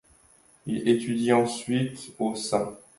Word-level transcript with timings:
Il 0.65 0.89
étudie 0.89 1.31
ensuite 1.31 2.11
au 2.17 2.33
St. 2.35 2.73